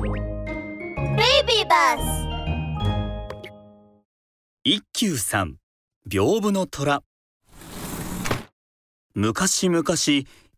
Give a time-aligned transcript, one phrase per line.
[0.00, 1.98] Baby bus
[4.62, 5.56] 一休さん
[6.08, 7.02] 屏風の虎。
[9.14, 9.82] 昔々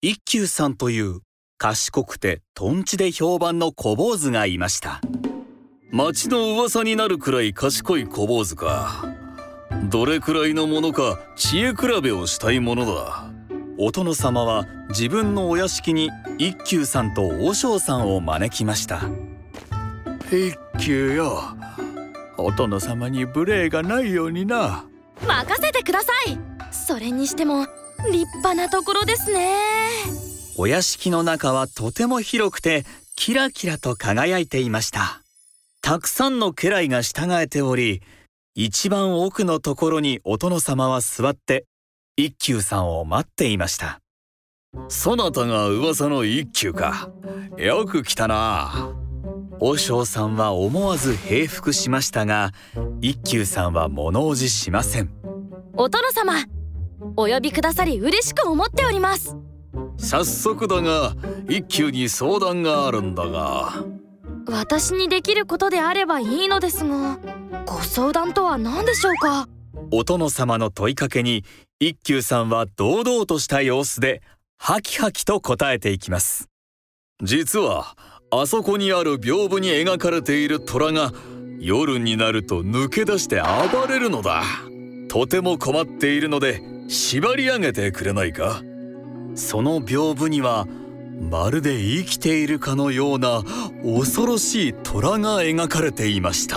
[0.00, 1.22] 一休さんという
[1.58, 5.00] 賢くてとんちで評判の小坊主がいました。
[5.90, 9.12] 町の噂になるくらい賢い小坊主か。
[9.90, 13.28] どれくらいのものか知恵比べをしたいものだ。
[13.78, 19.02] お殿様は自分のお屋敷に一休さんと和尚さんを招きました。
[20.30, 21.42] 一休よ
[22.36, 24.84] お殿様に無礼がないようにな。
[25.26, 26.38] 任せてください。
[26.72, 27.66] それにしても
[28.10, 29.56] 立派なところですね。
[30.56, 32.84] お屋敷の中はとても広くて
[33.16, 35.20] キラキラと輝いていました。
[35.80, 38.02] たくさんの家来が従えており
[38.54, 41.66] 一番奥のところにお殿様は座って
[42.16, 44.00] 一休さんを待っていました。
[44.88, 47.10] そなたが噂の一休か。
[47.56, 49.03] よく来たな
[49.66, 52.52] 和尚さんは思わず平服しましたが
[53.00, 55.10] 一休さんは物おじしません。
[55.72, 56.34] お殿様
[57.16, 59.38] お呼びくださり嬉しく思っております。
[59.96, 61.14] 早速だが
[61.48, 63.72] 一休に相談があるんだが。
[64.48, 67.18] 私にできることであればいいのですが
[67.64, 69.48] ご相談とは何でしょうか？
[69.90, 71.42] お殿様の問いかけに
[71.80, 74.20] 一休さんは堂々とした様子で
[74.58, 76.50] ハキハキと答えていきます。
[77.22, 77.96] 実は
[78.36, 81.12] あそこにある屏風に描かれている虎が
[81.60, 84.42] 夜になると抜け出して暴れるのだ。
[85.08, 88.62] とても困っているので縛り上げてくれないか？
[89.36, 90.66] その屏風には
[91.30, 93.44] まるで生きているかのような
[93.84, 96.56] 恐ろしい虎が描かれていました。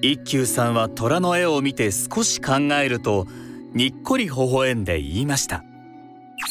[0.00, 3.26] 一休さんは虎の絵を見て少し考えると
[3.74, 5.62] にっこり微笑んで言いました。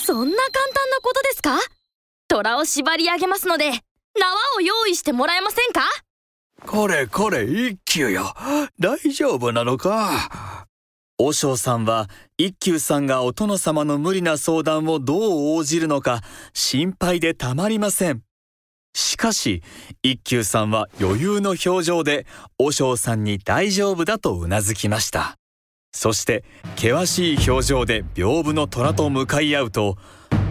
[0.06, 1.58] そんな簡単なことですか？
[2.28, 3.72] 虎を縛り上げますので
[4.20, 5.82] 縄を用意してもらえませんか？
[6.66, 8.34] これこれ一休よ。
[8.80, 10.68] 大丈夫なのか？
[11.18, 16.22] 和尚さんは一休さんがお殿様の無理な相談をどう応じるのか
[16.54, 18.24] 心配でたまりません。
[18.94, 19.64] しかし
[20.04, 22.26] 一休さんは余裕の表情で
[22.60, 25.38] 和尚さんに大丈夫だとうなずきました。
[25.94, 26.44] そして
[26.76, 29.98] 険しい表情で屏風の虎と向かい合うと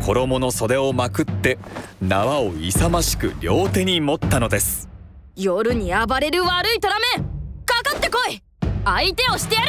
[0.03, 1.59] 衣の袖をまくって
[2.01, 4.89] 縄を勇ましく両手に持ったのです。
[5.37, 7.25] 夜に暴れる悪い虎め
[7.65, 8.43] かかってこい。
[8.85, 9.67] 相手をしてやる。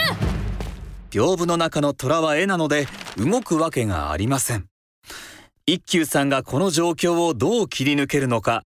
[1.12, 4.68] 屏風の中の虎は絵なので動くわけがありません。
[5.66, 8.64] 一休さんがこの状況をどう切り抜けるのか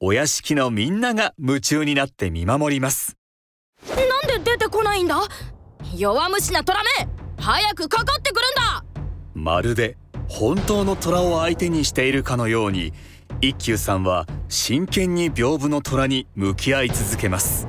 [0.00, 3.16] お屋敷のみんなが夢中になって見守ります。
[3.88, 5.20] なんで出てこないんだ？
[5.94, 8.84] 弱虫な虎め早くかかってくるんだ。
[9.34, 9.96] まるで
[10.28, 12.92] 本当の虎を相手にしているかのように
[13.40, 17.68] 一休さんは真剣に屏風の虎に向き合い続けます。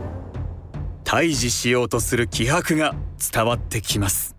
[1.04, 2.96] 退治しようとする気迫が
[3.32, 4.36] 伝わってきます。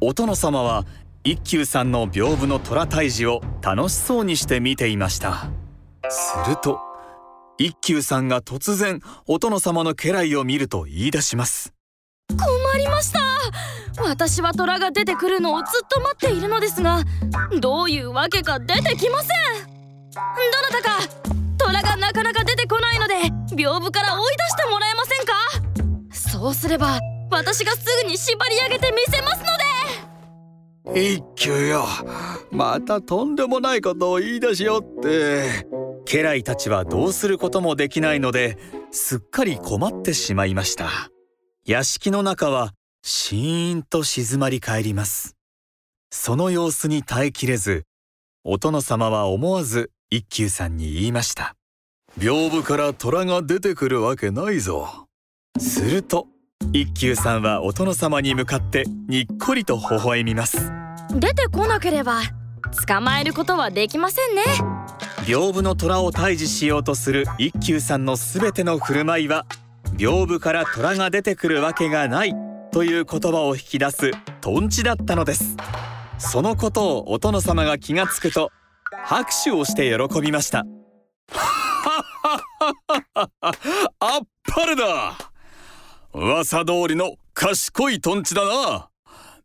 [0.00, 0.84] お殿様は
[1.24, 5.50] 一休さんの屏風の虎退治を楽しそうにして見ていました。
[6.08, 6.80] すると
[7.58, 11.74] 一休さんが突然お殿様の家来を見ると言い出します。
[12.30, 12.46] 困
[12.78, 13.18] りました。
[14.08, 17.04] 私は虎が出てくるのをずっと待っているのですが
[17.60, 19.66] どういうわけか出てきません。
[19.66, 20.98] どなたか
[21.58, 23.14] 虎がなかなか出てこないので
[23.54, 25.34] 屏風から追い出してもらえませんか？
[26.10, 26.98] そうすれば
[27.30, 29.44] 私がすぐに縛り上げてみせますの
[30.94, 31.14] で。
[31.14, 31.84] 一休よ。
[32.50, 35.66] またとんでもないことを言い出しよって。
[36.06, 38.56] 家来たちはどうすることもできないので
[38.90, 40.88] すっかり困ってしまいました。
[41.66, 42.72] 屋敷の中は
[43.10, 45.34] シーンと静まり返ります。
[46.10, 47.84] その様子に耐えきれず
[48.44, 51.56] お殿様は思わず一休さんに言いました。
[52.18, 55.06] 屏風から虎が出てくるわけないぞ。
[55.58, 56.26] すると
[56.74, 60.70] 一休さんはお殿様に向かってにっこりと微笑みます。
[61.10, 62.20] 出てこなければ
[62.86, 64.42] 捕まえることはできませんね。
[65.24, 69.46] 屏風の虎を退治しようとする一休さんのすべての振る舞いは
[69.96, 74.10] 屏風から虎が出てくるわけがないという言葉を引き出す
[74.40, 75.56] トンチだったのです。
[76.18, 78.50] そのことをお殿様が気がつくと
[79.04, 80.64] 拍手をして喜びました。
[84.00, 85.16] あっぱれだ
[86.12, 88.90] 噂通りの賢いトンチだな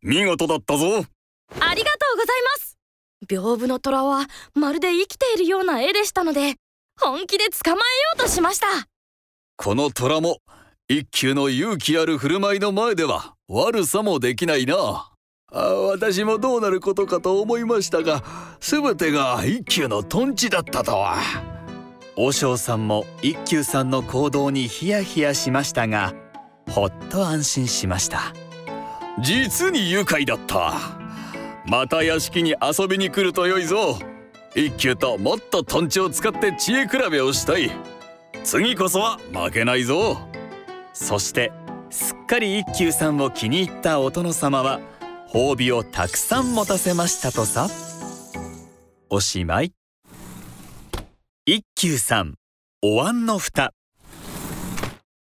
[0.02, 2.78] 見事だったぞありがとうございます
[3.28, 6.56] 屏風の虎はまるで生きているような絵でしたので
[7.00, 7.82] 本気で捕まえよ
[8.16, 8.68] うとしました
[9.56, 10.38] この虎も
[10.90, 15.12] 一休の勇気ある振る舞いの前では悪さもできないな。
[15.50, 18.22] あ私もどうなることかと思いましたが
[18.60, 21.16] 全てが一休のトンチだったとは。
[22.18, 26.14] 和尚さんも一休さんの行動にヒヤヒヤしましたが
[26.70, 28.34] ほっと安心しました。
[29.22, 30.74] 実に愉快だった。
[31.66, 34.00] また屋敷に遊びに来ると良いぞ。
[34.54, 37.72] 一休ともっとトンチを使って知恵比べをしたい。
[38.44, 40.33] 次こそは負けないぞ。
[40.94, 41.52] そして
[41.90, 44.80] すっかり一休さんを気に入ったお殿様は
[45.28, 47.68] 褒美をたくさん持たせましたとさ
[49.10, 49.74] おしまい。
[51.46, 52.36] 一休さん
[52.82, 53.74] お椀の蓋。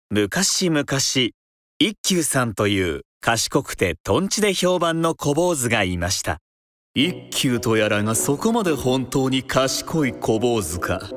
[0.10, 0.86] 昔々
[1.80, 6.38] 一休さんという賢くてとんちで評判の小坊主がいました。
[6.94, 11.10] 一休とやらがそこまで本当に賢い小坊主か。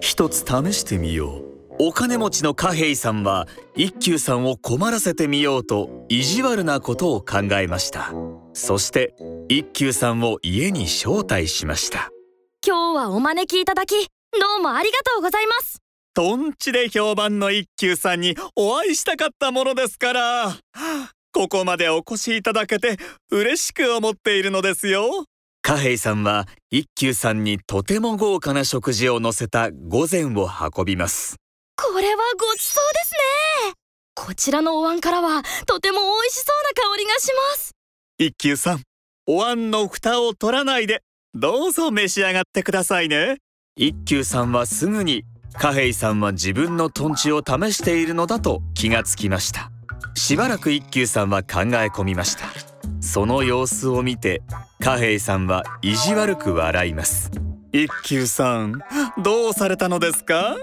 [0.00, 1.55] 一つ試してみよう。
[1.78, 3.46] お金持ちの貨幣さんは
[3.76, 8.12] 一休さんを困らせてみようと意地悪なことを考えました。
[8.54, 9.14] そして
[9.48, 12.10] 一休さんを家に招待しました。
[12.66, 14.06] 今日はお招きいただきど
[14.58, 15.82] うもありがとうございます。
[16.14, 20.56] とんちで評判の一休さんにお会いしたかったものですから。
[21.32, 22.96] ここまでお越しいただけて
[23.30, 25.26] 嬉しく思っているのですよ。
[25.60, 31.36] 貨幣さんは一休さんにとても豪華な食事を乗せた御膳を運びます
[31.96, 33.12] これはごちそうです
[33.68, 33.72] ね。
[34.14, 37.72] こちらのお椀からはとても美味しそうな香りがします。
[38.18, 38.82] 一休さん
[39.24, 41.00] お椀の蓋を取らないで
[41.32, 43.38] どうぞ召し上がってくださいね。
[43.76, 49.70] 一休さんはすぐに貨幣さんは自分のトンチを試しているのだと気がつきました。
[50.14, 52.44] しばらく一休さんは考え込みました。
[53.00, 54.42] その様子を見て
[54.80, 57.30] 貨幣さんは意地悪く笑います。
[57.72, 58.82] 一休さん
[59.22, 60.58] どうされたのですか？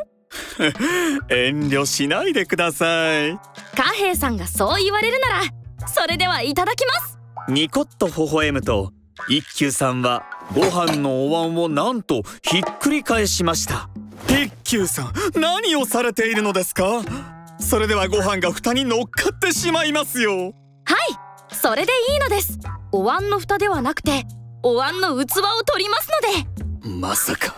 [1.29, 2.85] 遠慮しないでくださ
[3.25, 3.37] い。
[3.75, 7.17] 貨幣さんがそう言われるならそれではいただきます。
[7.49, 8.91] ニコッと微笑むと
[9.29, 13.89] 一休さんはご飯のお椀をなんとひっくり返しました。
[14.27, 17.01] 一休さん何をされているのですか？
[17.59, 20.31] それではご飯が蓋に乗っかってしまいますよ。
[20.37, 20.53] はい
[21.55, 22.57] それでいいのです。
[22.91, 24.25] お椀の蓋ではなくて
[24.63, 26.09] お椀の器を取ります
[26.83, 26.99] ので。
[26.99, 27.55] まさか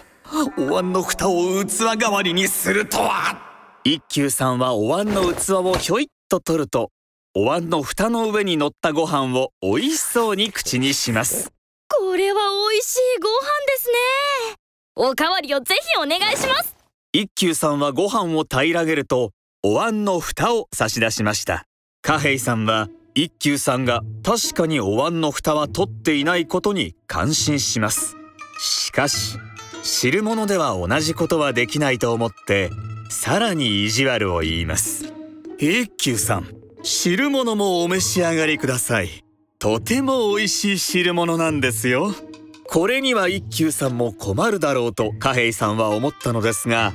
[0.57, 3.39] お椀の蓋を器代わりにするとは。
[3.83, 6.91] 一休さんはお椀の器をひょいっと取ると
[7.33, 11.51] お椀の蓋の上に乗ったご飯を美味しそうに口にします。
[11.89, 12.39] これは
[12.71, 13.33] 美味しいご飯
[13.67, 14.55] ですね。
[14.95, 16.75] おかわりをぜひお願いします。
[17.13, 19.31] 一休さんはご飯を平らげると
[19.63, 21.65] お椀の蓋を差し出しました。
[22.01, 28.15] 貨幣さんは一休さんが確かにお椀の蓋は取っていないことに感心します。
[28.59, 29.37] しかし
[29.85, 32.71] 知る者では同じことはできないと思って
[33.07, 35.13] さらに意地悪を言います。
[35.59, 36.47] 一休さん
[36.81, 39.23] 汁物もお召し上がりください。
[39.59, 42.15] とても美味しい汁物なんですよ。
[42.67, 46.91] これには一休さんも困るだろうと貨幣さんは思ったのですが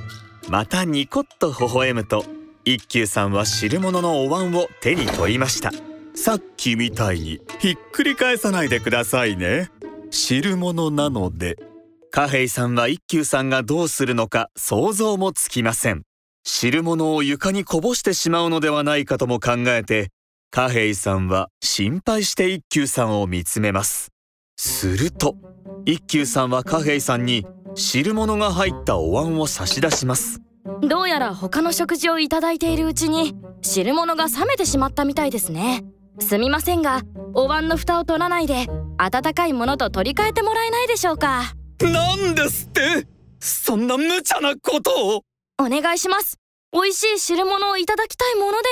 [0.48, 2.24] またニコッと微笑むと
[2.64, 5.70] 一休さんは汁物のお椀を手に取りました。
[6.16, 9.70] さっきみたいにひっくり返さないでくださいね。
[10.10, 11.69] 汁物なので
[12.12, 16.02] 貨幣さんは一休さんがどうするのか想像もつきません。
[16.42, 20.08] 汁物を床にこぼしてしまうのではないかとも考えて
[20.50, 24.10] 貨幣さんは心配して一休さんを見つめます。
[24.56, 25.36] すると
[25.84, 27.46] 一休さんは貨幣さんに
[27.76, 30.40] 汁物が入ったお椀を差し出します。
[30.82, 35.84] どうやら他の食事をいただいているうちに汁物が冷めてしまったみたいですね。
[36.18, 37.02] すみませんが
[37.34, 38.66] お椀の蓋を取らないで
[38.98, 41.54] 温かいものと取り替えてもらえないでしょうか。
[41.88, 43.06] なんですって？
[43.40, 45.22] そんな無茶なことを？
[45.58, 46.36] お願いします。
[46.72, 48.68] 美味しい汁物をいただきたいもので。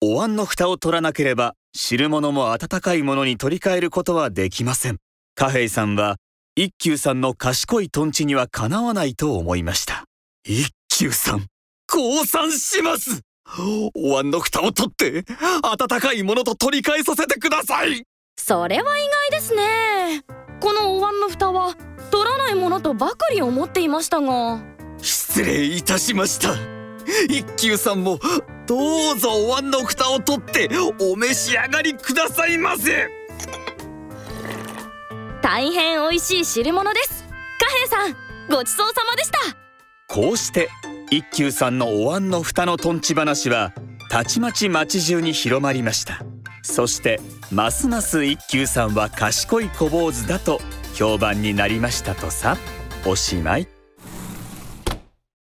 [0.00, 4.98] お椀の蓋を取らなければ汁物も温かいものに取り替えることはできません。
[5.34, 6.16] 貨幣さんは
[6.54, 10.04] 一休さんの賢いトンチにはかなわないと思いました。
[10.44, 11.46] 一休さん
[11.86, 13.22] 降参します！
[13.94, 15.24] お椀の蓋を取って
[15.62, 18.04] 温かいものと取り替えさせてください！
[18.38, 20.22] それは意外ですね。
[20.60, 21.74] このお椀の蓋は
[22.08, 24.60] 取らないものとばかり思っていましたが。
[25.00, 26.54] 失礼いたしました。
[27.28, 28.18] 一休さんも
[28.66, 30.68] どうぞお椀の蓋を取って
[31.00, 33.08] お召し上がりくださいませ。
[35.42, 37.24] 大変美味しい汁物です。
[37.58, 38.16] 貨幣さん
[38.50, 39.38] ごちそうさまでした。
[40.08, 40.68] こうして
[41.10, 43.72] 一休さんのお椀の蓋のとんち話は
[44.10, 46.22] たちまち町中に広まりました。
[46.62, 50.60] そしてますます一休さんは賢い小坊主だと
[50.98, 52.56] 評判になりましたとさ。
[53.06, 53.77] おしまい。